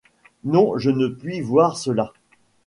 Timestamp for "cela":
1.77-2.11